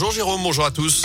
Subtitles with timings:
[0.00, 1.02] Bonjour Jérôme, bonjour à tous.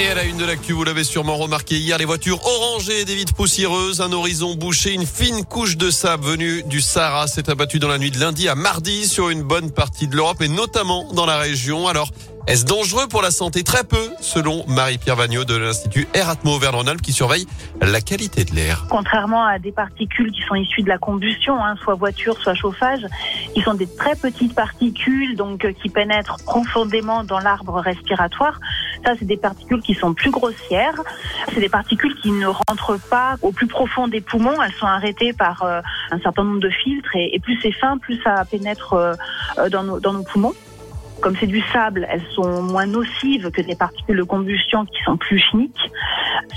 [0.00, 3.14] Et à la une de l'actu, vous l'avez sûrement remarqué hier, les voitures orangées, des
[3.14, 7.78] vitres poussiéreuses, un horizon bouché, une fine couche de sable venue du Sahara s'est abattue
[7.78, 11.06] dans la nuit de lundi à mardi sur une bonne partie de l'Europe et notamment
[11.12, 11.86] dans la région.
[11.86, 12.10] Alors,
[12.48, 13.62] est-ce dangereux pour la santé?
[13.62, 17.46] Très peu, selon Marie-Pierre Vagnot de l'Institut Air Atmo Auvergne-Rhône-Alpes qui surveille
[17.80, 18.86] la qualité de l'air.
[18.90, 23.06] Contrairement à des particules qui sont issues de la combustion, hein, soit voiture, soit chauffage,
[23.54, 28.58] qui sont des très petites particules donc euh, qui pénètrent profondément dans l'arbre respiratoire.
[29.04, 31.00] Ça, c'est des particules qui sont plus grossières.
[31.54, 34.60] C'est des particules qui ne rentrent pas au plus profond des poumons.
[34.62, 35.80] Elles sont arrêtées par euh,
[36.10, 39.14] un certain nombre de filtres et, plus c'est fin, plus ça pénètre euh,
[39.70, 40.54] dans nos poumons.
[41.22, 45.16] Comme c'est du sable, elles sont moins nocives que des particules de combustion qui sont
[45.16, 45.90] plus chimiques.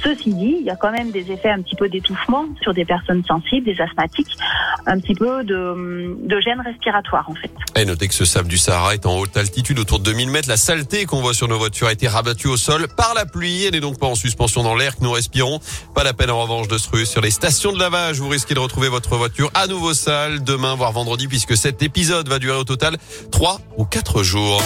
[0.03, 2.85] Ceci dit, il y a quand même des effets un petit peu d'étouffement sur des
[2.85, 4.37] personnes sensibles, des asthmatiques,
[4.85, 7.51] un petit peu de, de gêne respiratoire en fait.
[7.75, 10.49] Et notez que ce sable du Sahara est en haute altitude, autour de 2000 mètres.
[10.49, 13.65] La saleté qu'on voit sur nos voitures a été rabattue au sol par la pluie.
[13.65, 15.59] Elle n'est donc pas en suspension dans l'air que nous respirons.
[15.93, 18.19] Pas la peine en revanche de se ruer sur les stations de lavage.
[18.19, 22.27] Vous risquez de retrouver votre voiture à nouveau sale demain, voire vendredi, puisque cet épisode
[22.27, 22.97] va durer au total
[23.31, 24.61] 3 ou 4 jours.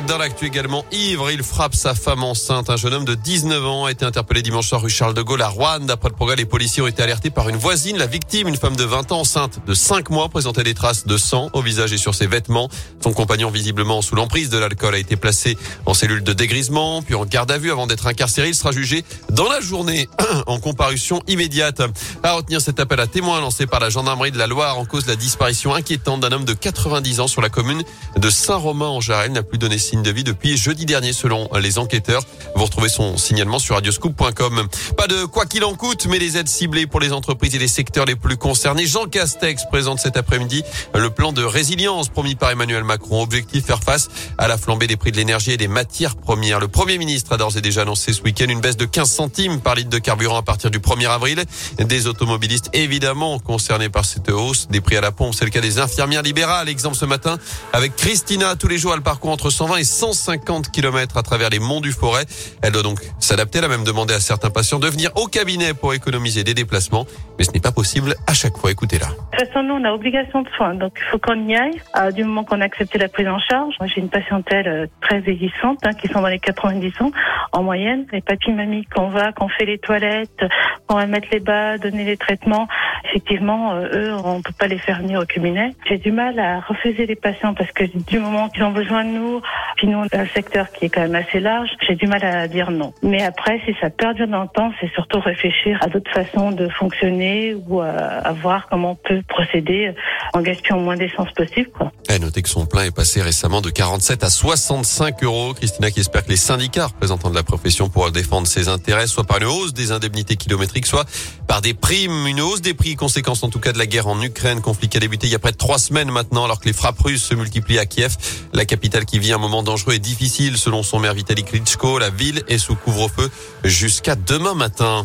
[0.00, 2.70] Dans l'actu également, ivre, il frappe sa femme enceinte.
[2.70, 5.42] Un jeune homme de 19 ans a été interpellé dimanche soir rue Charles de Gaulle
[5.42, 5.80] à Rouen.
[5.80, 7.98] D'après le progrès, les policiers ont été alertés par une voisine.
[7.98, 11.18] La victime, une femme de 20 ans enceinte de 5 mois, présentait des traces de
[11.18, 12.70] sang au visage et sur ses vêtements.
[13.02, 17.14] Son compagnon, visiblement sous l'emprise de l'alcool, a été placé en cellule de dégrisement, puis
[17.14, 18.48] en garde à vue avant d'être incarcéré.
[18.48, 20.08] Il sera jugé dans la journée
[20.46, 21.82] en comparution immédiate.
[22.22, 25.04] À retenir cet appel à témoins lancé par la gendarmerie de la Loire en cause
[25.04, 27.82] de la disparition inquiétante d'un homme de 90 ans sur la commune
[28.16, 29.32] de Saint-Romain-en-Jarel.
[29.32, 32.22] N'a plus donné signe de vie depuis jeudi dernier selon les enquêteurs.
[32.56, 34.68] Vous retrouvez son signalement sur radioscoop.com.
[34.96, 37.68] Pas de quoi qu'il en coûte, mais les aides ciblées pour les entreprises et les
[37.68, 38.86] secteurs les plus concernés.
[38.86, 40.62] Jean Castex présente cet après-midi
[40.94, 43.22] le plan de résilience promis par Emmanuel Macron.
[43.22, 46.60] Objectif faire face à la flambée des prix de l'énergie et des matières premières.
[46.60, 49.60] Le Premier ministre a d'ores et déjà annoncé ce week-end une baisse de 15 centimes
[49.60, 51.42] par litre de carburant à partir du 1er avril.
[51.78, 55.34] Des automobilistes évidemment concernés par cette hausse des prix à la pompe.
[55.34, 56.68] C'est le cas des infirmières libérales.
[56.68, 57.38] Exemple ce matin
[57.72, 58.56] avec Christina.
[58.56, 61.92] Tous les jours, elle parcourt entre 120 et 150 km à travers les monts du
[61.92, 62.24] Forêt.
[62.62, 63.58] Elle doit donc s'adapter.
[63.58, 67.06] Elle a même demandé à certains patients de venir au cabinet pour économiser des déplacements.
[67.38, 68.70] Mais ce n'est pas possible à chaque fois.
[68.70, 69.06] Écoutez-la.
[69.06, 70.74] De toute façon, nous, on a obligation de soins.
[70.74, 71.80] Donc, il faut qu'on y aille.
[71.96, 73.74] Euh, du moment qu'on a accepté la prise en charge.
[73.80, 77.10] Moi, j'ai une patientèle euh, très vieillissante, hein, qui sont dans les 90 ans
[77.52, 78.06] en moyenne.
[78.12, 80.44] Les papis mamies qu'on va, qu'on fait les toilettes,
[80.86, 82.68] qu'on va mettre les bas, donner les traitements.
[83.04, 85.74] Effectivement, euh, eux, on peut pas les faire venir au cabinet.
[85.88, 89.10] J'ai du mal à refuser les patients parce que du moment qu'ils ont besoin de
[89.10, 89.40] nous,
[89.76, 92.70] puis nous, un secteur qui est quand même assez large, j'ai du mal à dire
[92.70, 92.92] non.
[93.02, 96.68] Mais après, si ça perdure dans le temps, c'est surtout réfléchir à d'autres façons de
[96.68, 99.94] fonctionner ou à, à voir comment on peut procéder
[100.32, 101.70] en gaspillant moins d'essence possible.
[101.70, 101.92] Quoi.
[102.10, 105.54] Et notez que son plein est passé récemment de 47 à 65 euros.
[105.54, 109.24] Christina qui espère que les syndicats représentants de la profession pourront défendre ses intérêts, soit
[109.24, 111.06] par une hausse des indemnités kilométriques, soit
[111.46, 114.20] par des primes, une hausse des prix, conséquence en tout cas de la guerre en
[114.20, 116.66] Ukraine, conflit qui a débuté il y a près de trois semaines maintenant, alors que
[116.66, 118.16] les frappes russes se multiplient à Kiev,
[118.52, 121.98] la capitale qui vit un moment dangereux et difficile selon son maire Vitaly Klitschko.
[121.98, 123.30] La ville est sous couvre-feu
[123.64, 125.04] jusqu'à demain matin.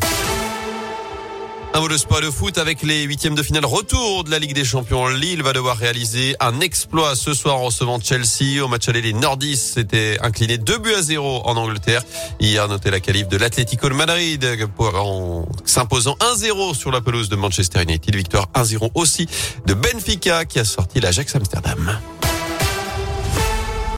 [1.77, 4.55] Un mot de sport de foot avec les huitièmes de finale retour de la Ligue
[4.55, 5.09] des Champions.
[5.09, 8.63] Lille va devoir réaliser un exploit ce soir en recevant Chelsea.
[8.63, 12.01] Au match aller, les Nordistes s'étaient inclinés 2 buts à 0 en Angleterre.
[12.39, 14.43] Hier, noté la qualif de l'Atlético de Madrid
[14.79, 18.16] en s'imposant 1-0 sur la pelouse de Manchester United.
[18.16, 19.27] Victoire 1-0 aussi
[19.67, 21.99] de Benfica qui a sorti l'Ajax Amsterdam.